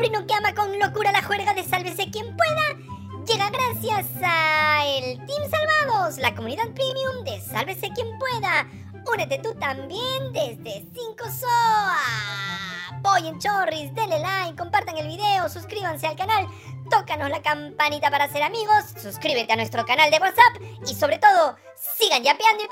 sobrino 0.00 0.26
que 0.26 0.32
ama 0.32 0.54
con 0.54 0.78
locura 0.78 1.12
la 1.12 1.22
juerga 1.22 1.52
de 1.52 1.62
Sálvese 1.62 2.10
quien 2.10 2.34
pueda 2.34 2.74
llega 3.26 3.50
gracias 3.50 4.06
a 4.24 4.82
el 4.86 5.18
Team 5.26 5.42
Salvados, 5.50 6.16
la 6.16 6.34
comunidad 6.34 6.70
premium 6.70 7.22
de 7.22 7.38
Sálvese 7.38 7.90
quien 7.94 8.18
pueda. 8.18 8.66
Únete 9.12 9.38
tú 9.40 9.52
también 9.56 10.32
desde 10.32 10.86
5 10.94 11.30
SOA. 11.30 11.98
Apoyen 12.96 13.38
Chorris, 13.38 13.94
denle 13.94 14.20
like, 14.20 14.56
compartan 14.56 14.96
el 14.96 15.06
video, 15.06 15.50
suscríbanse 15.50 16.06
al 16.06 16.16
canal, 16.16 16.46
tócanos 16.88 17.28
la 17.28 17.42
campanita 17.42 18.10
para 18.10 18.26
ser 18.28 18.42
amigos, 18.42 18.94
suscríbete 18.96 19.52
a 19.52 19.56
nuestro 19.56 19.84
canal 19.84 20.10
de 20.10 20.16
WhatsApp 20.16 20.62
y 20.86 20.94
sobre 20.94 21.18
todo, 21.18 21.56
sigan 21.98 22.22
yapeando 22.22 22.64
y 22.64 22.68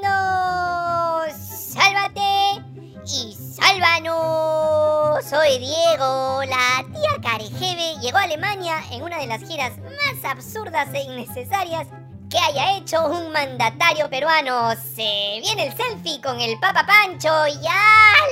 plineando. 0.00 1.34
¡Sálvate! 1.36 2.61
Y 3.04 3.34
sálvanos. 3.34 5.24
Soy 5.24 5.58
Diego, 5.58 6.42
la 6.44 6.84
tía 6.92 7.20
Carejeve 7.22 7.96
llegó 8.00 8.18
a 8.18 8.22
Alemania 8.22 8.82
en 8.90 9.02
una 9.02 9.18
de 9.18 9.26
las 9.26 9.42
giras 9.42 9.72
más 9.78 10.24
absurdas 10.24 10.88
e 10.92 11.02
innecesarias 11.02 11.88
que 12.30 12.38
haya 12.38 12.76
hecho 12.76 13.04
un 13.06 13.30
mandatario 13.32 14.08
peruano. 14.08 14.72
Se 14.76 15.40
viene 15.42 15.66
el 15.66 15.76
selfie 15.76 16.20
con 16.20 16.40
el 16.40 16.58
Papa 16.60 16.86
Pancho. 16.86 17.46
¡Ya! 17.60 17.82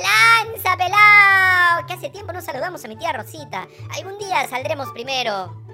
¡Lanza, 0.03 0.77
pelao! 0.77 1.87
Que 1.87 1.95
hace 1.95 2.11
tiempo 2.11 2.33
no 2.33 2.41
saludamos 2.41 2.85
a 2.85 2.89
mi 2.89 2.97
tía 2.97 3.13
Rosita. 3.13 3.69
Algún 3.97 4.19
día 4.19 4.49
saldremos 4.49 4.89
primero. 4.93 5.70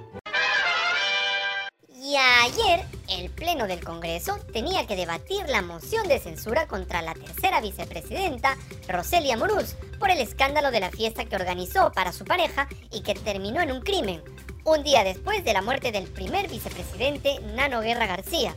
Y 2.07 2.15
ayer, 2.15 2.87
el 3.09 3.31
Pleno 3.31 3.67
del 3.67 3.83
Congreso 3.83 4.39
tenía 4.53 4.87
que 4.87 4.95
debatir 4.95 5.49
la 5.49 5.61
moción 5.61 6.07
de 6.07 6.21
censura 6.21 6.69
contra 6.69 7.03
la 7.03 7.15
tercera 7.15 7.61
vicepresidenta, 7.61 8.57
Roselia 8.87 9.37
Morús, 9.37 9.75
por 9.99 10.13
el 10.13 10.21
escándalo 10.21 10.71
de 10.71 10.79
la 10.79 10.93
fiesta 10.93 11.25
que 11.25 11.35
organizó 11.35 11.91
para 11.91 12.13
su 12.13 12.25
pareja 12.25 12.69
y 12.93 13.01
que 13.01 13.15
terminó 13.15 13.61
en 13.61 13.73
un 13.73 13.81
crimen, 13.81 14.23
un 14.63 14.85
día 14.85 15.03
después 15.03 15.45
de 15.45 15.53
la 15.53 15.63
muerte 15.63 15.91
del 15.91 16.07
primer 16.07 16.47
vicepresidente, 16.47 17.41
Nano 17.57 17.81
Guerra 17.81 18.07
García. 18.07 18.55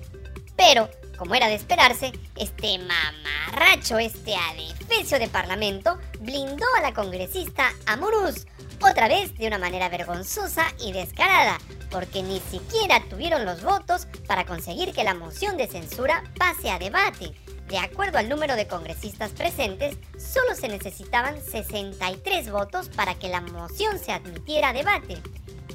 Pero, 0.56 0.88
como 1.18 1.34
era 1.34 1.48
de 1.48 1.56
esperarse, 1.56 2.12
este 2.36 2.78
mamarracho, 2.78 3.98
este 3.98 4.36
adefesio 4.36 5.18
de 5.18 5.28
parlamento, 5.28 5.98
blindó 6.20 6.68
a 6.78 6.82
la 6.82 6.94
congresista 6.94 7.74
Amorús, 7.88 8.46
otra 8.82 9.08
vez 9.08 9.36
de 9.38 9.48
una 9.48 9.58
manera 9.58 9.90
vergonzosa 9.90 10.66
y 10.80 10.92
descarada, 10.92 11.58
porque 11.90 12.24
ni 12.24 12.40
siquiera 12.40 13.04
tuvieron 13.10 13.46
los 13.46 13.64
votos 13.64 14.08
para 14.28 14.46
conseguir 14.46 14.94
que 14.94 15.04
la 15.04 15.14
moción 15.14 15.58
de 15.58 15.68
censura 15.68 16.24
pase 16.38 16.70
a 16.70 16.80
debate. 16.80 17.34
De 17.68 17.78
acuerdo 17.78 18.18
al 18.18 18.30
número 18.30 18.56
de 18.56 18.68
congresistas 18.68 19.32
presentes, 19.32 19.98
solo 20.18 20.56
se 20.56 20.68
necesitaban 20.68 21.40
63 21.40 22.52
votos 22.52 22.90
para 22.90 23.16
que 23.16 23.30
la 23.30 23.42
moción 23.42 24.00
se 24.00 24.12
admitiera 24.12 24.70
a 24.70 24.74
debate. 24.74 25.22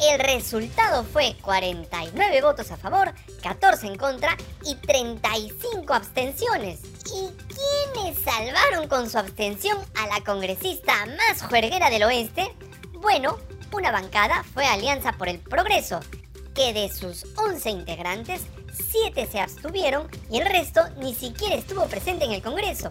El 0.01 0.19
resultado 0.19 1.05
fue 1.05 1.37
49 1.41 2.43
votos 2.43 2.73
a 2.73 2.77
favor, 2.77 3.15
14 3.43 3.87
en 3.87 3.97
contra 3.97 4.37
y 4.65 4.75
35 4.75 5.95
abstenciones. 5.95 6.81
¿Y 7.15 7.31
quiénes 7.95 8.19
salvaron 8.25 8.89
con 8.89 9.09
su 9.09 9.19
abstención 9.19 9.79
a 9.95 10.09
la 10.09 10.25
congresista 10.25 10.95
más 11.07 11.43
juerguera 11.43 11.91
del 11.91 12.03
oeste? 12.03 12.53
Bueno, 13.05 13.39
una 13.71 13.93
bancada 13.93 14.43
fue 14.55 14.65
Alianza 14.65 15.13
por 15.13 15.29
el 15.29 15.39
Progreso, 15.39 16.01
que 16.55 16.73
de 16.73 16.89
sus 16.89 17.27
11 17.37 17.69
integrantes, 17.69 18.47
7 18.73 19.29
se 19.31 19.41
abstuvieron 19.41 20.09
y 20.31 20.41
el 20.41 20.47
resto 20.49 20.81
ni 20.97 21.15
siquiera 21.15 21.55
estuvo 21.55 21.85
presente 21.85 22.25
en 22.25 22.33
el 22.33 22.43
Congreso. 22.43 22.89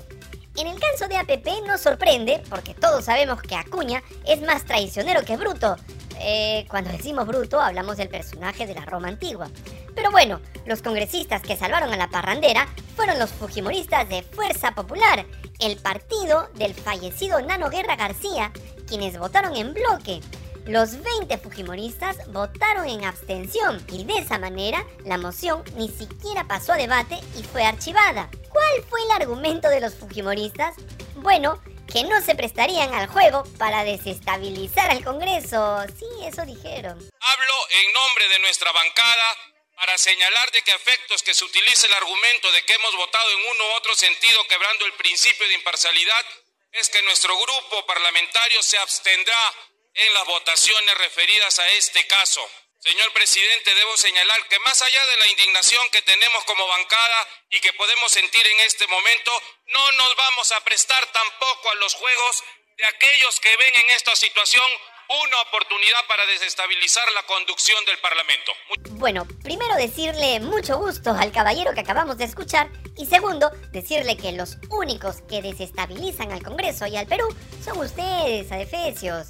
En 0.55 0.67
el 0.67 0.79
caso 0.79 1.07
de 1.07 1.17
APP 1.17 1.65
no 1.65 1.79
sorprende, 1.79 2.43
porque 2.47 2.75
todos 2.75 3.05
sabemos 3.05 3.41
que 3.41 3.55
Acuña 3.55 4.03
es 4.23 4.39
más 4.43 4.65
traicionero 4.65 5.25
que 5.25 5.35
bruto. 5.35 5.77
Eh, 6.19 6.67
cuando 6.69 6.91
decimos 6.91 7.25
bruto 7.25 7.59
hablamos 7.59 7.97
del 7.97 8.07
personaje 8.07 8.67
de 8.67 8.75
la 8.75 8.85
Roma 8.85 9.07
antigua. 9.07 9.49
Pero 9.95 10.11
bueno, 10.11 10.41
los 10.67 10.83
congresistas 10.83 11.41
que 11.41 11.57
salvaron 11.57 11.91
a 11.91 11.97
la 11.97 12.11
parrandera 12.11 12.67
fueron 12.95 13.17
los 13.17 13.31
fujimoristas 13.31 14.07
de 14.09 14.21
Fuerza 14.21 14.75
Popular, 14.75 15.25
el 15.59 15.77
partido 15.77 16.49
del 16.53 16.75
fallecido 16.75 17.41
Nano 17.41 17.71
Guerra 17.71 17.95
García, 17.95 18.51
quienes 18.87 19.17
votaron 19.17 19.55
en 19.55 19.73
bloque 19.73 20.21
los 20.65 21.03
20 21.03 21.37
fujimoristas 21.39 22.15
votaron 22.31 22.87
en 22.87 23.03
abstención 23.03 23.85
y 23.91 24.05
de 24.05 24.19
esa 24.19 24.39
manera 24.39 24.87
la 25.03 25.17
moción 25.17 25.61
ni 25.75 25.89
siquiera 25.89 26.47
pasó 26.47 26.71
a 26.71 26.77
debate 26.77 27.19
y 27.37 27.43
fue 27.43 27.65
archivada. 27.65 28.29
¿Cuál 28.49 28.83
fue 28.89 29.03
el 29.03 29.11
argumento 29.11 29.67
de 29.67 29.81
los 29.81 29.95
fujimoristas? 29.95 30.75
Bueno, 31.15 31.61
que 31.91 32.05
no 32.05 32.21
se 32.21 32.35
prestarían 32.35 32.93
al 32.93 33.07
juego 33.07 33.43
para 33.57 33.83
desestabilizar 33.83 34.89
al 34.89 35.03
Congreso. 35.03 35.83
Sí, 35.99 36.05
eso 36.23 36.45
dijeron. 36.45 36.97
Hablo 37.19 37.55
en 37.69 37.93
nombre 37.93 38.29
de 38.29 38.39
nuestra 38.39 38.71
bancada 38.71 39.37
para 39.75 39.97
señalar 39.97 40.49
de 40.51 40.61
que 40.61 40.71
a 40.71 40.75
efectos 40.75 41.23
que 41.23 41.33
se 41.33 41.43
utilice 41.43 41.87
el 41.87 41.93
argumento 41.93 42.49
de 42.53 42.63
que 42.63 42.73
hemos 42.73 42.95
votado 42.95 43.29
en 43.31 43.39
uno 43.51 43.63
u 43.65 43.77
otro 43.77 43.95
sentido 43.95 44.47
quebrando 44.47 44.85
el 44.85 44.93
principio 44.93 45.45
de 45.45 45.55
imparcialidad, 45.55 46.25
es 46.73 46.89
que 46.89 47.01
nuestro 47.03 47.37
grupo 47.37 47.85
parlamentario 47.85 48.61
se 48.63 48.77
abstendrá 48.77 49.53
en 49.93 50.13
las 50.13 50.25
votaciones 50.25 50.97
referidas 50.97 51.59
a 51.59 51.69
este 51.69 52.05
caso. 52.07 52.47
Señor 52.79 53.13
presidente, 53.13 53.73
debo 53.75 53.95
señalar 53.95 54.45
que 54.49 54.59
más 54.59 54.81
allá 54.81 55.05
de 55.05 55.17
la 55.17 55.27
indignación 55.27 55.89
que 55.89 56.01
tenemos 56.01 56.43
como 56.43 56.67
bancada 56.67 57.27
y 57.49 57.61
que 57.61 57.71
podemos 57.73 58.11
sentir 58.11 58.45
en 58.45 58.59
este 58.61 58.87
momento, 58.87 59.31
no 59.67 59.91
nos 59.93 60.15
vamos 60.15 60.51
a 60.51 60.63
prestar 60.65 61.05
tampoco 61.13 61.69
a 61.69 61.75
los 61.75 61.93
juegos 61.93 62.43
de 62.75 62.85
aquellos 62.85 63.39
que 63.39 63.55
ven 63.55 63.75
en 63.75 63.89
esta 63.91 64.15
situación 64.15 64.69
una 65.09 65.41
oportunidad 65.47 65.99
para 66.07 66.25
desestabilizar 66.25 67.03
la 67.13 67.23
conducción 67.23 67.77
del 67.85 67.97
Parlamento. 67.99 68.51
Bueno, 68.99 69.25
primero 69.43 69.75
decirle 69.75 70.39
mucho 70.39 70.77
gusto 70.77 71.11
al 71.11 71.31
caballero 71.31 71.73
que 71.73 71.81
acabamos 71.81 72.17
de 72.17 72.25
escuchar 72.25 72.69
y 72.97 73.05
segundo, 73.05 73.51
decirle 73.71 74.17
que 74.17 74.31
los 74.31 74.57
únicos 74.69 75.21
que 75.21 75.41
desestabilizan 75.41 76.31
al 76.31 76.43
Congreso 76.43 76.87
y 76.87 76.95
al 76.95 77.07
Perú 77.07 77.27
son 77.63 77.79
ustedes, 77.79 78.51
adefesios. 78.51 79.27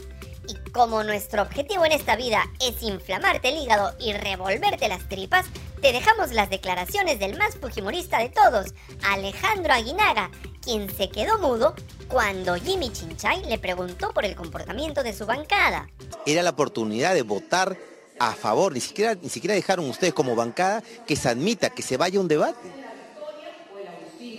Y 0.47 0.71
como 0.71 1.03
nuestro 1.03 1.41
objetivo 1.41 1.85
en 1.85 1.93
esta 1.93 2.15
vida 2.17 2.43
es 2.59 2.81
inflamarte 2.83 3.49
el 3.49 3.57
hígado 3.57 3.95
y 3.99 4.13
revolverte 4.13 4.89
las 4.89 5.07
tripas, 5.07 5.45
te 5.81 5.93
dejamos 5.93 6.31
las 6.31 6.49
declaraciones 6.49 7.19
del 7.19 7.37
más 7.37 7.55
fujimorista 7.55 8.19
de 8.19 8.29
todos, 8.29 8.73
Alejandro 9.03 9.73
Aguinaga, 9.73 10.31
quien 10.63 10.93
se 10.95 11.09
quedó 11.09 11.37
mudo 11.39 11.75
cuando 12.07 12.55
Jimmy 12.55 12.91
Chinchay 12.91 13.45
le 13.45 13.57
preguntó 13.57 14.11
por 14.13 14.25
el 14.25 14.35
comportamiento 14.35 15.03
de 15.03 15.13
su 15.13 15.25
bancada. 15.25 15.89
Era 16.25 16.43
la 16.43 16.51
oportunidad 16.51 17.13
de 17.13 17.23
votar 17.23 17.77
a 18.19 18.33
favor, 18.33 18.73
ni 18.73 18.79
siquiera, 18.79 19.15
ni 19.15 19.29
siquiera 19.29 19.55
dejaron 19.55 19.89
ustedes 19.89 20.13
como 20.13 20.35
bancada 20.35 20.83
que 21.05 21.15
se 21.15 21.29
admita, 21.29 21.69
que 21.69 21.81
se 21.81 21.97
vaya 21.97 22.19
un 22.19 22.27
debate. 22.27 22.71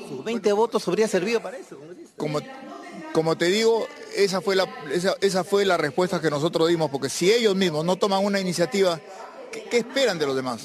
Sus 0.08 0.24
20 0.24 0.52
votos 0.52 0.86
habría 0.88 1.08
servido 1.08 1.42
para 1.42 1.58
eso. 1.58 1.78
Como, 2.16 2.40
como 3.12 3.36
te 3.36 3.46
digo, 3.46 3.86
esa 4.16 4.40
fue, 4.40 4.56
la, 4.56 4.66
esa, 5.20 5.44
fue 5.44 5.64
la 5.64 5.76
respuesta 5.76 6.20
que 6.20 6.30
nosotros 6.30 6.68
dimos, 6.68 6.90
porque 6.90 7.08
si 7.08 7.30
ellos 7.32 7.54
mismos 7.56 7.84
no 7.84 7.96
toman 7.96 8.24
una 8.24 8.40
iniciativa, 8.40 9.00
¿qué, 9.50 9.78
esperan 9.78 10.18
de 10.18 10.26
los 10.26 10.36
demás? 10.36 10.62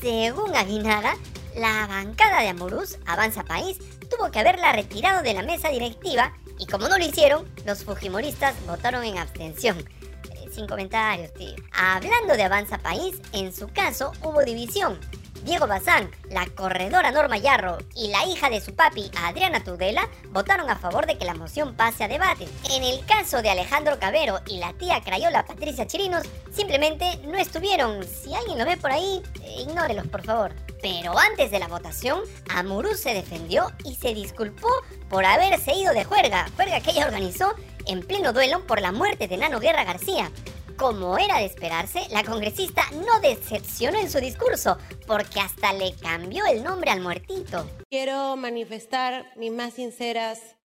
Según 0.00 0.54
Aguinaga, 0.54 1.16
la 1.56 1.86
bancada 1.86 2.42
de 2.42 2.48
Amorús, 2.48 2.98
Avanza 3.06 3.44
País, 3.44 3.78
tuvo 4.16 4.30
que 4.30 4.40
haberla 4.40 4.72
retirado 4.72 5.22
de 5.22 5.34
la 5.34 5.42
mesa 5.42 5.68
directiva 5.68 6.32
y 6.58 6.66
como 6.66 6.88
no 6.88 6.98
lo 6.98 7.04
hicieron, 7.04 7.48
los 7.64 7.84
fujimoristas 7.84 8.54
votaron 8.66 9.04
en 9.04 9.18
abstención. 9.18 9.78
Eh, 9.78 10.48
sin 10.52 10.66
comentarios, 10.66 11.32
tío. 11.34 11.54
Hablando 11.72 12.34
de 12.36 12.44
Avanza 12.44 12.78
País, 12.78 13.20
en 13.32 13.52
su 13.52 13.68
caso 13.68 14.12
hubo 14.22 14.44
división. 14.44 14.98
Diego 15.44 15.66
Bazán, 15.66 16.10
la 16.30 16.46
corredora 16.46 17.10
Norma 17.10 17.36
Yarro 17.36 17.76
y 17.94 18.08
la 18.08 18.24
hija 18.24 18.48
de 18.48 18.62
su 18.62 18.74
papi, 18.74 19.10
Adriana 19.22 19.62
Tudela, 19.62 20.08
votaron 20.30 20.70
a 20.70 20.76
favor 20.76 21.04
de 21.04 21.18
que 21.18 21.26
la 21.26 21.34
moción 21.34 21.74
pase 21.74 22.04
a 22.04 22.08
debate. 22.08 22.48
En 22.70 22.82
el 22.82 23.04
caso 23.04 23.42
de 23.42 23.50
Alejandro 23.50 23.98
Cabero 23.98 24.40
y 24.46 24.56
la 24.56 24.72
tía 24.72 25.02
Crayola 25.02 25.44
Patricia 25.44 25.86
Chirinos, 25.86 26.22
simplemente 26.50 27.18
no 27.26 27.36
estuvieron. 27.36 28.02
Si 28.04 28.34
alguien 28.34 28.58
lo 28.58 28.64
ve 28.64 28.78
por 28.78 28.90
ahí, 28.90 29.22
ignórelos, 29.58 30.06
por 30.06 30.24
favor. 30.24 30.63
Pero 30.84 31.18
antes 31.18 31.50
de 31.50 31.58
la 31.58 31.66
votación, 31.66 32.20
Amurú 32.50 32.92
se 32.92 33.14
defendió 33.14 33.68
y 33.86 33.94
se 33.94 34.12
disculpó 34.12 34.68
por 35.08 35.24
haberse 35.24 35.72
ido 35.72 35.94
de 35.94 36.04
juerga, 36.04 36.46
juerga 36.56 36.78
que 36.82 36.90
ella 36.90 37.06
organizó 37.06 37.54
en 37.86 38.06
pleno 38.06 38.34
duelo 38.34 38.66
por 38.66 38.82
la 38.82 38.92
muerte 38.92 39.26
de 39.26 39.38
Nano 39.38 39.60
Guerra 39.60 39.84
García. 39.84 40.30
Como 40.76 41.16
era 41.16 41.38
de 41.38 41.46
esperarse, 41.46 42.06
la 42.10 42.22
congresista 42.22 42.82
no 43.06 43.18
decepcionó 43.20 43.98
en 43.98 44.10
su 44.10 44.20
discurso, 44.20 44.76
porque 45.06 45.40
hasta 45.40 45.72
le 45.72 45.94
cambió 45.96 46.44
el 46.44 46.62
nombre 46.62 46.90
al 46.90 47.00
muertito. 47.00 47.66
Quiero 47.88 48.36
manifestar 48.36 49.32
mis 49.36 49.52
más 49.52 49.72
sinceras 49.72 50.58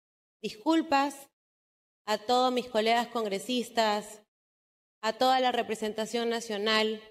disculpas 0.40 1.28
a 2.06 2.16
todos 2.16 2.50
mis 2.54 2.68
colegas 2.68 3.08
congresistas, 3.08 4.22
a 5.02 5.12
toda 5.12 5.40
la 5.40 5.52
representación 5.52 6.30
nacional, 6.30 7.02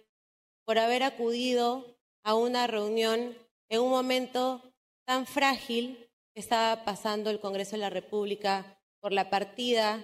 por 0.66 0.80
haber 0.80 1.04
acudido 1.04 1.95
a 2.26 2.34
una 2.34 2.66
reunión 2.66 3.38
en 3.70 3.82
un 3.82 3.92
momento 3.92 4.74
tan 5.06 5.28
frágil 5.28 6.10
que 6.34 6.42
estaba 6.42 6.84
pasando 6.84 7.30
el 7.30 7.40
Congreso 7.40 7.74
de 7.74 7.78
la 7.78 7.92
República 7.92 8.80
por 9.00 9.14
la 9.14 9.30
partida 9.30 10.04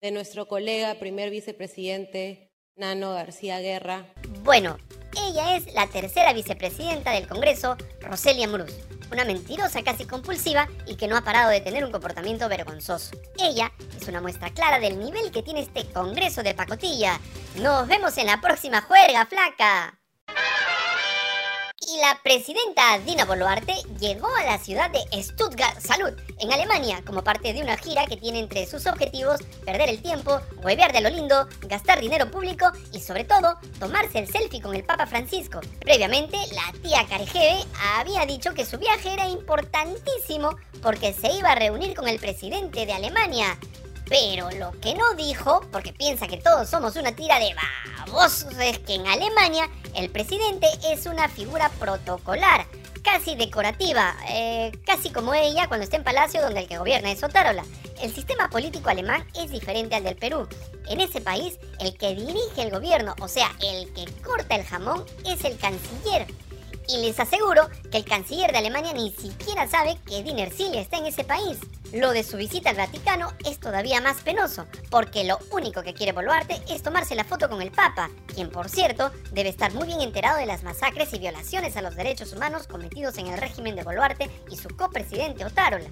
de 0.00 0.12
nuestro 0.12 0.46
colega 0.46 1.00
primer 1.00 1.30
vicepresidente 1.30 2.52
Nano 2.76 3.12
García 3.12 3.58
Guerra. 3.58 4.06
Bueno, 4.44 4.78
ella 5.26 5.56
es 5.56 5.74
la 5.74 5.88
tercera 5.88 6.32
vicepresidenta 6.32 7.10
del 7.10 7.26
Congreso, 7.26 7.76
Roselia 8.00 8.46
Muruz, 8.46 8.72
una 9.10 9.24
mentirosa 9.24 9.82
casi 9.82 10.04
compulsiva 10.04 10.68
y 10.86 10.94
que 10.94 11.08
no 11.08 11.16
ha 11.16 11.22
parado 11.22 11.50
de 11.50 11.60
tener 11.60 11.84
un 11.84 11.90
comportamiento 11.90 12.48
vergonzoso. 12.48 13.16
Ella 13.36 13.72
es 14.00 14.06
una 14.06 14.20
muestra 14.20 14.50
clara 14.50 14.78
del 14.78 15.00
nivel 15.00 15.32
que 15.32 15.42
tiene 15.42 15.62
este 15.62 15.84
Congreso 15.90 16.44
de 16.44 16.54
pacotilla. 16.54 17.18
Nos 17.56 17.88
vemos 17.88 18.16
en 18.16 18.26
la 18.26 18.40
próxima 18.40 18.80
juerga, 18.82 19.26
flaca. 19.26 19.97
Y 21.90 22.00
la 22.00 22.20
presidenta 22.22 22.98
Dina 22.98 23.24
Boluarte 23.24 23.74
llegó 23.98 24.28
a 24.36 24.44
la 24.44 24.58
ciudad 24.58 24.90
de 24.90 25.22
Stuttgart 25.22 25.80
Salud, 25.80 26.12
en 26.38 26.52
Alemania, 26.52 27.02
como 27.06 27.24
parte 27.24 27.54
de 27.54 27.62
una 27.62 27.78
gira 27.78 28.04
que 28.04 28.18
tiene 28.18 28.40
entre 28.40 28.66
sus 28.66 28.86
objetivos 28.86 29.40
perder 29.64 29.88
el 29.88 30.02
tiempo, 30.02 30.38
huevear 30.62 30.92
de 30.92 31.00
lo 31.00 31.08
lindo, 31.08 31.48
gastar 31.62 32.00
dinero 32.00 32.30
público 32.30 32.66
y 32.92 33.00
sobre 33.00 33.24
todo 33.24 33.58
tomarse 33.78 34.18
el 34.18 34.28
selfie 34.28 34.60
con 34.60 34.74
el 34.74 34.84
Papa 34.84 35.06
Francisco. 35.06 35.60
Previamente, 35.80 36.36
la 36.52 36.78
tía 36.82 37.06
Carejeve 37.08 37.64
había 37.96 38.26
dicho 38.26 38.52
que 38.52 38.66
su 38.66 38.76
viaje 38.78 39.14
era 39.14 39.26
importantísimo 39.26 40.50
porque 40.82 41.14
se 41.14 41.32
iba 41.32 41.52
a 41.52 41.54
reunir 41.54 41.94
con 41.94 42.06
el 42.06 42.18
presidente 42.18 42.84
de 42.84 42.92
Alemania. 42.92 43.58
Pero 44.08 44.50
lo 44.52 44.72
que 44.80 44.94
no 44.94 45.14
dijo, 45.14 45.60
porque 45.70 45.92
piensa 45.92 46.26
que 46.26 46.38
todos 46.38 46.68
somos 46.68 46.96
una 46.96 47.12
tira 47.12 47.38
de 47.38 47.54
babosos, 48.06 48.56
es 48.58 48.78
que 48.78 48.94
en 48.94 49.06
Alemania 49.06 49.68
el 49.94 50.10
presidente 50.10 50.66
es 50.90 51.06
una 51.06 51.28
figura 51.28 51.68
protocolar, 51.78 52.66
casi 53.02 53.36
decorativa, 53.36 54.14
eh, 54.30 54.72
casi 54.86 55.10
como 55.10 55.34
ella 55.34 55.68
cuando 55.68 55.84
está 55.84 55.96
en 55.96 56.04
palacio 56.04 56.40
donde 56.40 56.60
el 56.60 56.68
que 56.68 56.78
gobierna 56.78 57.10
es 57.10 57.22
Otárola. 57.22 57.64
El 58.00 58.14
sistema 58.14 58.48
político 58.48 58.88
alemán 58.88 59.26
es 59.34 59.50
diferente 59.50 59.96
al 59.96 60.04
del 60.04 60.16
Perú. 60.16 60.48
En 60.88 61.00
ese 61.00 61.20
país, 61.20 61.58
el 61.80 61.96
que 61.96 62.14
dirige 62.14 62.62
el 62.62 62.70
gobierno, 62.70 63.14
o 63.20 63.28
sea, 63.28 63.50
el 63.60 63.92
que 63.92 64.06
corta 64.22 64.54
el 64.54 64.64
jamón, 64.64 65.04
es 65.24 65.44
el 65.44 65.58
canciller. 65.58 66.26
Y 66.88 66.96
les 67.02 67.20
aseguro 67.20 67.68
que 67.90 67.98
el 67.98 68.04
canciller 68.04 68.50
de 68.50 68.58
Alemania 68.58 68.94
ni 68.94 69.12
siquiera 69.12 69.68
sabe 69.68 69.98
que 70.06 70.22
Diner 70.22 70.50
está 70.50 70.96
en 70.96 71.04
ese 71.04 71.22
país. 71.22 71.58
Lo 71.92 72.12
de 72.12 72.24
su 72.24 72.38
visita 72.38 72.70
al 72.70 72.76
Vaticano 72.76 73.32
es 73.44 73.60
todavía 73.60 74.00
más 74.00 74.22
penoso, 74.22 74.66
porque 74.90 75.24
lo 75.24 75.38
único 75.50 75.82
que 75.82 75.92
quiere 75.92 76.12
Boluarte 76.12 76.62
es 76.70 76.82
tomarse 76.82 77.14
la 77.14 77.24
foto 77.24 77.50
con 77.50 77.60
el 77.60 77.70
Papa, 77.70 78.08
quien 78.34 78.50
por 78.50 78.70
cierto 78.70 79.10
debe 79.32 79.50
estar 79.50 79.74
muy 79.74 79.86
bien 79.86 80.00
enterado 80.00 80.38
de 80.38 80.46
las 80.46 80.62
masacres 80.62 81.12
y 81.12 81.18
violaciones 81.18 81.76
a 81.76 81.82
los 81.82 81.94
derechos 81.94 82.32
humanos 82.32 82.66
cometidos 82.66 83.18
en 83.18 83.26
el 83.26 83.38
régimen 83.38 83.76
de 83.76 83.84
Boluarte 83.84 84.30
y 84.50 84.56
su 84.56 84.68
copresidente 84.68 85.44
Otárola. 85.44 85.90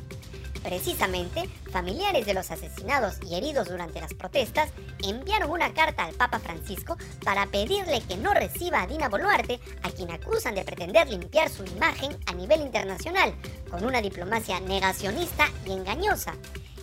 Precisamente, 0.67 1.49
familiares 1.71 2.27
de 2.27 2.35
los 2.35 2.51
asesinados 2.51 3.19
y 3.25 3.37
heridos 3.37 3.69
durante 3.69 4.01
las 4.01 4.15
protestas 4.15 4.71
enviaron 5.01 5.53
una 5.53 5.73
carta 5.73 6.03
al 6.03 6.15
Papa 6.15 6.41
Francisco 6.41 6.97
para 7.25 7.47
pedirle 7.47 8.01
que 8.01 8.17
no 8.17 8.35
reciba 8.35 8.83
a 8.83 8.87
Dina 8.89 9.09
Boluarte, 9.09 9.61
a 9.85 9.91
quien 9.91 10.11
acusan 10.11 10.57
de 10.57 10.65
pretender 10.65 11.09
limpiar 11.09 11.51
su 11.51 11.65
imagen 11.65 12.19
a 12.27 12.33
nivel 12.33 12.63
internacional, 12.63 13.33
con 13.71 13.85
una 13.85 14.03
diplomacia 14.03 14.59
negacionista 14.59 15.49
y 15.65 15.71
engañosa. 15.71 16.35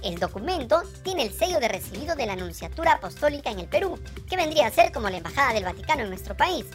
El 0.01 0.17
documento 0.17 0.83
tiene 1.03 1.23
el 1.23 1.33
sello 1.33 1.59
de 1.59 1.67
recibido 1.67 2.15
de 2.15 2.25
la 2.25 2.33
Anunciatura 2.33 2.93
Apostólica 2.93 3.51
en 3.51 3.59
el 3.59 3.67
Perú, 3.67 3.99
que 4.29 4.37
vendría 4.37 4.67
a 4.67 4.71
ser 4.71 4.93
como 4.93 5.09
la 5.09 5.17
Embajada 5.17 5.51
del 5.51 5.65
Vaticano 5.65 6.03
en 6.03 6.09
nuestro 6.09 6.37
país. 6.37 6.65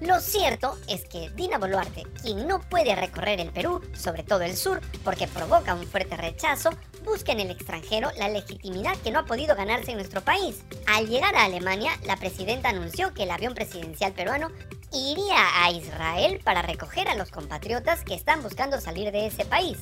Lo 0.00 0.18
cierto 0.18 0.78
es 0.88 1.04
que 1.04 1.28
Dina 1.30 1.58
Boluarte, 1.58 2.04
quien 2.22 2.48
no 2.48 2.60
puede 2.60 2.96
recorrer 2.96 3.38
el 3.38 3.50
Perú, 3.50 3.82
sobre 3.92 4.22
todo 4.22 4.40
el 4.40 4.56
sur, 4.56 4.80
porque 5.04 5.28
provoca 5.28 5.74
un 5.74 5.86
fuerte 5.86 6.16
rechazo, 6.16 6.70
busca 7.04 7.32
en 7.32 7.40
el 7.40 7.50
extranjero 7.50 8.10
la 8.16 8.30
legitimidad 8.30 8.96
que 8.96 9.10
no 9.10 9.18
ha 9.18 9.26
podido 9.26 9.54
ganarse 9.54 9.90
en 9.90 9.98
nuestro 9.98 10.22
país. 10.22 10.62
Al 10.86 11.06
llegar 11.06 11.34
a 11.36 11.44
Alemania, 11.44 11.92
la 12.06 12.16
presidenta 12.16 12.70
anunció 12.70 13.12
que 13.12 13.24
el 13.24 13.30
avión 13.30 13.54
presidencial 13.54 14.12
peruano 14.12 14.50
iría 14.90 15.64
a 15.64 15.70
Israel 15.70 16.40
para 16.42 16.62
recoger 16.62 17.06
a 17.08 17.14
los 17.14 17.30
compatriotas 17.30 18.02
que 18.02 18.14
están 18.14 18.42
buscando 18.42 18.80
salir 18.80 19.12
de 19.12 19.26
ese 19.26 19.44
país. 19.44 19.76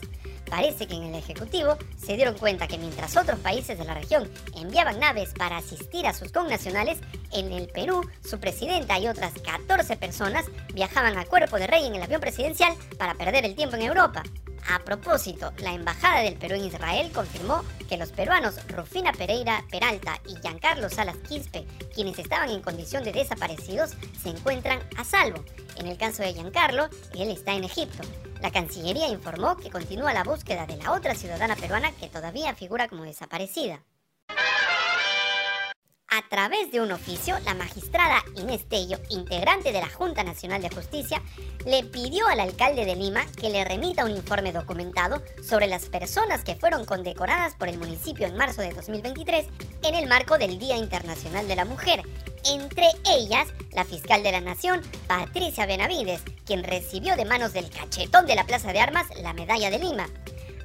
Parece 0.50 0.86
que 0.86 0.94
en 0.94 1.04
el 1.04 1.14
Ejecutivo 1.14 1.76
se 1.96 2.16
dieron 2.16 2.36
cuenta 2.36 2.66
que 2.66 2.78
mientras 2.78 3.16
otros 3.16 3.38
países 3.40 3.78
de 3.78 3.84
la 3.84 3.94
región 3.94 4.30
enviaban 4.56 4.98
naves 4.98 5.34
para 5.36 5.58
asistir 5.58 6.06
a 6.06 6.14
sus 6.14 6.32
connacionales, 6.32 6.98
en 7.32 7.52
el 7.52 7.68
Perú 7.68 8.08
su 8.24 8.40
presidenta 8.40 8.98
y 8.98 9.08
otras 9.08 9.32
14 9.44 9.96
personas 9.96 10.46
viajaban 10.72 11.18
a 11.18 11.26
cuerpo 11.26 11.58
de 11.58 11.66
rey 11.66 11.86
en 11.86 11.94
el 11.94 12.02
avión 12.02 12.20
presidencial 12.20 12.74
para 12.98 13.14
perder 13.14 13.44
el 13.44 13.54
tiempo 13.54 13.76
en 13.76 13.82
Europa. 13.82 14.22
A 14.70 14.80
propósito, 14.80 15.52
la 15.58 15.72
Embajada 15.72 16.20
del 16.20 16.36
Perú 16.36 16.56
en 16.56 16.66
Israel 16.66 17.10
confirmó 17.12 17.64
que 17.88 17.96
los 17.96 18.12
peruanos 18.12 18.56
Rufina 18.68 19.12
Pereira 19.12 19.64
Peralta 19.70 20.20
y 20.26 20.36
Giancarlo 20.40 20.90
Salas 20.90 21.16
Quispe, 21.28 21.66
quienes 21.94 22.18
estaban 22.18 22.50
en 22.50 22.60
condición 22.60 23.02
de 23.02 23.12
desaparecidos, 23.12 23.92
se 24.22 24.28
encuentran 24.28 24.80
a 24.96 25.04
salvo. 25.04 25.42
En 25.76 25.86
el 25.86 25.96
caso 25.96 26.22
de 26.22 26.34
Giancarlo, 26.34 26.88
él 27.14 27.30
está 27.30 27.54
en 27.54 27.64
Egipto. 27.64 28.02
La 28.40 28.50
Cancillería 28.52 29.08
informó 29.08 29.56
que 29.56 29.70
continúa 29.70 30.14
la 30.14 30.24
búsqueda 30.24 30.66
de 30.66 30.76
la 30.76 30.92
otra 30.92 31.14
ciudadana 31.14 31.56
peruana 31.56 31.92
que 31.92 32.08
todavía 32.08 32.54
figura 32.54 32.88
como 32.88 33.04
desaparecida. 33.04 33.82
A 36.10 36.26
través 36.28 36.72
de 36.72 36.80
un 36.80 36.90
oficio, 36.90 37.38
la 37.44 37.52
magistrada 37.52 38.24
Inés 38.34 38.66
Tello, 38.66 38.98
integrante 39.10 39.72
de 39.72 39.80
la 39.80 39.90
Junta 39.90 40.24
Nacional 40.24 40.62
de 40.62 40.70
Justicia, 40.70 41.22
le 41.66 41.84
pidió 41.84 42.26
al 42.28 42.40
alcalde 42.40 42.86
de 42.86 42.96
Lima 42.96 43.26
que 43.38 43.50
le 43.50 43.64
remita 43.64 44.06
un 44.06 44.12
informe 44.12 44.52
documentado 44.52 45.22
sobre 45.46 45.66
las 45.66 45.84
personas 45.86 46.44
que 46.44 46.56
fueron 46.56 46.86
condecoradas 46.86 47.54
por 47.56 47.68
el 47.68 47.78
municipio 47.78 48.26
en 48.26 48.36
marzo 48.36 48.62
de 48.62 48.72
2023 48.72 49.46
en 49.82 49.94
el 49.94 50.08
marco 50.08 50.38
del 50.38 50.58
Día 50.58 50.78
Internacional 50.78 51.46
de 51.46 51.56
la 51.56 51.66
Mujer. 51.66 52.02
Entre 52.44 52.88
ellas, 53.04 53.48
la 53.72 53.84
fiscal 53.84 54.22
de 54.22 54.32
la 54.32 54.40
Nación, 54.40 54.80
Patricia 55.06 55.66
Benavides, 55.66 56.22
quien 56.48 56.64
recibió 56.64 57.14
de 57.14 57.26
manos 57.26 57.52
del 57.52 57.68
cachetón 57.68 58.24
de 58.24 58.34
la 58.34 58.44
Plaza 58.44 58.72
de 58.72 58.80
Armas 58.80 59.06
la 59.20 59.34
medalla 59.34 59.68
de 59.68 59.78
Lima. 59.78 60.08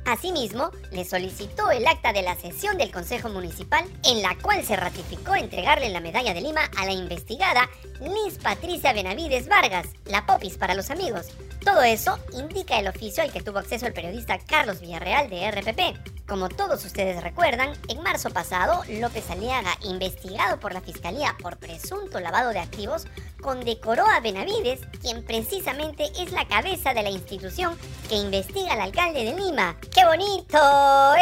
Asimismo, 0.06 0.72
le 0.92 1.04
solicitó 1.04 1.72
el 1.72 1.86
acta 1.86 2.14
de 2.14 2.22
la 2.22 2.36
sesión 2.36 2.78
del 2.78 2.90
Consejo 2.90 3.28
Municipal 3.28 3.84
en 4.06 4.22
la 4.22 4.38
cual 4.42 4.64
se 4.64 4.78
ratificó 4.78 5.36
entregarle 5.36 5.90
la 5.90 6.00
medalla 6.00 6.34
de 6.34 6.40
Lima 6.40 6.62
a 6.78 6.86
la 6.86 6.94
investigada 6.94 7.70
Liz 8.00 8.38
Patricia 8.42 8.94
Benavides 8.94 9.50
Vargas, 9.50 9.88
la 10.06 10.26
Popis 10.26 10.58
para 10.58 10.74
los 10.74 10.90
amigos. 10.90 11.28
Todo 11.66 11.82
eso 11.82 12.18
indica 12.34 12.80
el 12.80 12.88
oficio 12.88 13.24
al 13.24 13.32
que 13.34 13.42
tuvo 13.42 13.60
acceso 13.60 13.86
el 13.86 13.94
periodista 13.94 14.40
Carlos 14.40 14.80
Villarreal 14.80 15.30
de 15.30 15.52
RPP. 15.52 16.26
Como 16.28 16.48
todos 16.48 16.84
ustedes 16.86 17.22
recuerdan, 17.22 17.74
en 17.90 18.02
marzo 18.02 18.30
pasado, 18.30 18.84
López 18.90 19.30
Aliaga, 19.30 19.78
investigado 19.84 20.60
por 20.60 20.74
la 20.74 20.82
Fiscalía 20.82 21.36
por 21.42 21.58
presunto 21.58 22.22
lavado 22.22 22.52
de 22.52 22.60
activos, 22.60 23.06
condecoró 23.44 24.04
a 24.08 24.20
Benavides, 24.22 24.80
quien 25.02 25.24
precisamente 25.24 26.06
es 26.18 26.32
la 26.32 26.48
cabeza 26.48 26.96
de 26.96 27.04
la 27.04 27.12
institución 27.12 27.78
que 28.10 28.16
investiga 28.16 28.74
al 28.74 28.82
alcalde 28.82 29.24
de 29.24 29.36
Lima. 29.36 29.78
¡Qué 29.94 30.04
bonito! 30.06 30.58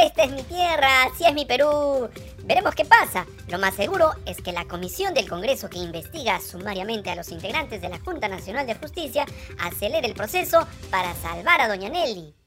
Esta 0.02 0.24
es 0.24 0.32
mi 0.32 0.44
tierra, 0.44 1.04
así 1.04 1.26
es 1.26 1.34
mi 1.34 1.46
Perú. 1.46 2.10
Veremos 2.46 2.76
qué 2.76 2.86
pasa. 2.86 3.26
Lo 3.50 3.60
más 3.60 3.76
seguro 3.76 4.12
es 4.26 4.38
que 4.38 4.54
la 4.54 4.66
comisión 4.66 5.14
del 5.14 5.28
Congreso 5.28 5.70
que 5.70 5.80
investiga 5.80 6.40
sumariamente 6.40 7.10
a 7.10 7.16
los 7.16 7.30
integrantes 7.30 7.82
de 7.82 7.90
la 7.90 8.00
Junta 8.00 8.30
Nacional 8.30 8.66
de 8.66 8.76
Justicia 8.76 9.26
acelere 9.60 10.08
el 10.08 10.14
proceso 10.14 10.66
para 10.90 11.14
salvar 11.16 11.60
a 11.60 11.68
Doña 11.68 11.90
Nelly. 11.90 12.41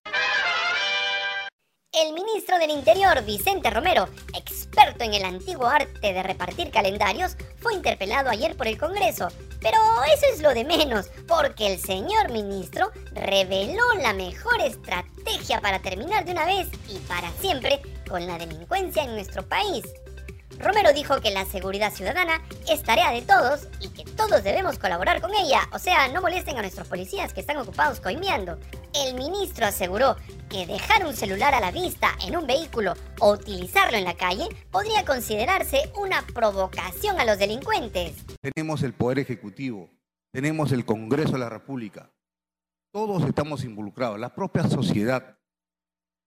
El 1.94 2.12
ministro 2.12 2.58
del 2.58 2.70
Interior, 2.70 3.24
Vicente 3.24 3.70
Romero, 3.70 4.08
experto 4.36 5.04
en 5.04 5.14
el 5.14 5.24
antiguo 5.24 5.68
arte 5.68 6.12
de 6.12 6.22
repartir 6.24 6.72
calendarios, 6.72 7.36
fue 7.58 7.72
interpelado 7.74 8.30
ayer 8.30 8.56
por 8.56 8.66
el 8.66 8.76
Congreso. 8.76 9.28
Pero 9.60 9.78
eso 10.12 10.26
es 10.32 10.42
lo 10.42 10.52
de 10.54 10.64
menos, 10.64 11.06
porque 11.28 11.72
el 11.72 11.78
señor 11.78 12.32
ministro 12.32 12.90
reveló 13.12 13.84
la 14.02 14.12
mejor 14.12 14.60
estrategia 14.60 15.60
para 15.60 15.78
terminar 15.78 16.24
de 16.24 16.32
una 16.32 16.46
vez 16.46 16.66
y 16.88 16.98
para 17.06 17.30
siempre 17.40 17.80
con 18.08 18.26
la 18.26 18.38
delincuencia 18.38 19.04
en 19.04 19.14
nuestro 19.14 19.48
país. 19.48 19.84
Romero 20.58 20.92
dijo 20.92 21.20
que 21.20 21.30
la 21.30 21.44
seguridad 21.44 21.92
ciudadana 21.92 22.42
es 22.68 22.82
tarea 22.82 23.12
de 23.12 23.22
todos 23.22 23.68
y 23.78 23.88
que 23.90 24.04
todos 24.04 24.42
debemos 24.42 24.80
colaborar 24.80 25.20
con 25.20 25.32
ella, 25.32 25.68
o 25.72 25.78
sea, 25.78 26.08
no 26.08 26.20
molesten 26.20 26.58
a 26.58 26.62
nuestros 26.62 26.88
policías 26.88 27.32
que 27.32 27.40
están 27.40 27.58
ocupados 27.58 28.00
coimeando. 28.00 28.58
El 28.94 29.16
ministro 29.16 29.66
aseguró 29.66 30.14
que 30.48 30.66
dejar 30.66 31.04
un 31.04 31.14
celular 31.14 31.52
a 31.52 31.58
la 31.58 31.72
vista 31.72 32.10
en 32.24 32.36
un 32.36 32.46
vehículo 32.46 32.94
o 33.20 33.32
utilizarlo 33.32 33.98
en 33.98 34.04
la 34.04 34.14
calle 34.14 34.46
podría 34.70 35.04
considerarse 35.04 35.90
una 36.00 36.22
provocación 36.32 37.18
a 37.18 37.24
los 37.24 37.36
delincuentes. 37.36 38.24
Tenemos 38.40 38.84
el 38.84 38.92
Poder 38.92 39.18
Ejecutivo, 39.18 39.90
tenemos 40.32 40.70
el 40.70 40.84
Congreso 40.84 41.32
de 41.32 41.40
la 41.40 41.48
República, 41.48 42.12
todos 42.92 43.24
estamos 43.24 43.64
involucrados, 43.64 44.20
la 44.20 44.32
propia 44.32 44.62
sociedad. 44.68 45.38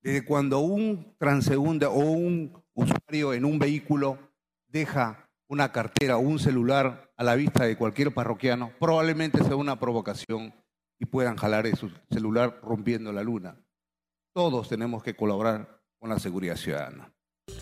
Desde 0.01 0.25
cuando 0.25 0.59
un 0.59 1.15
transeúnte 1.17 1.85
o 1.85 1.93
un 1.93 2.61
usuario 2.73 3.33
en 3.33 3.45
un 3.45 3.59
vehículo 3.59 4.19
deja 4.67 5.29
una 5.47 5.71
cartera 5.71 6.17
o 6.17 6.19
un 6.19 6.37
celular 6.37 7.13
a 7.15 7.23
la 7.23 7.35
vista 7.35 7.63
de 7.63 7.77
cualquier 7.77 8.13
parroquiano, 8.13 8.73
probablemente 8.77 9.41
sea 9.41 9.55
una 9.55 9.79
provocación 9.79 10.53
y 10.99 11.05
puedan 11.05 11.37
jalar 11.37 11.67
su 11.75 11.91
celular 12.11 12.59
rompiendo 12.61 13.11
la 13.11 13.23
luna. 13.23 13.57
Todos 14.33 14.69
tenemos 14.69 15.03
que 15.03 15.15
colaborar 15.15 15.81
con 15.99 16.09
la 16.09 16.19
seguridad 16.19 16.55
ciudadana. 16.55 17.11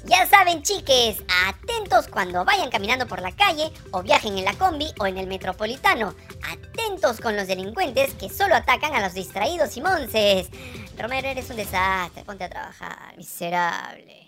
Ya 0.06 0.25
saben, 0.25 0.63
chiques, 0.63 1.24
atentos 1.48 2.08
cuando 2.08 2.44
vayan 2.44 2.70
caminando 2.70 3.08
por 3.08 3.22
la 3.22 3.32
calle 3.32 3.72
o 3.92 4.01
viajen 4.01 4.38
en 4.38 4.46
la 4.46 4.54
combi 4.54 4.88
o 5.00 5.06
en 5.06 5.18
el 5.18 5.27
metropolitano. 5.27 6.15
Atentos 6.44 7.20
con 7.20 7.36
los 7.36 7.48
delincuentes 7.48 8.13
que 8.15 8.30
solo 8.30 8.56
atacan 8.56 8.94
a 8.94 9.01
los 9.01 9.13
distraídos 9.13 9.77
y 9.77 9.82
monces. 9.82 10.50
Romero, 10.98 11.27
eres 11.27 11.50
un 11.50 11.58
desastre. 11.58 12.24
Ponte 12.24 12.44
a 12.44 12.50
trabajar, 12.50 13.15
miserable. 13.18 14.25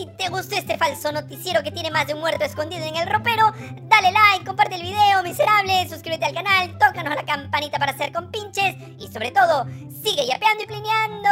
Si 0.00 0.06
te 0.16 0.30
gustó 0.30 0.56
este 0.56 0.78
falso 0.78 1.12
noticiero 1.12 1.62
que 1.62 1.70
tiene 1.70 1.90
más 1.90 2.06
de 2.06 2.14
un 2.14 2.20
muerto 2.20 2.42
escondido 2.42 2.82
en 2.86 2.96
el 2.96 3.06
ropero, 3.06 3.52
dale 3.82 4.10
like, 4.10 4.46
comparte 4.46 4.76
el 4.76 4.80
video, 4.80 5.22
miserable, 5.22 5.86
suscríbete 5.90 6.24
al 6.24 6.32
canal, 6.32 6.78
tócanos 6.78 7.14
la 7.14 7.22
campanita 7.22 7.78
para 7.78 7.92
hacer 7.92 8.10
compinches 8.10 8.76
y 8.98 9.08
sobre 9.08 9.30
todo, 9.30 9.66
sigue 10.02 10.26
yapeando 10.26 10.64
y 10.64 10.66
plineando. 10.66 11.28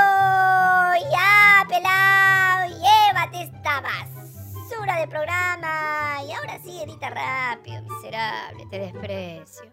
Ya, 1.10 1.64
pelado, 1.66 2.76
llévate 2.76 3.44
esta 3.44 3.80
basura 3.80 5.00
de 5.00 5.08
programa. 5.08 6.22
Y 6.28 6.32
ahora 6.32 6.58
sí, 6.62 6.78
edita 6.82 7.08
rápido, 7.08 7.80
miserable, 7.84 8.66
te 8.70 8.78
desprecio. 8.80 9.72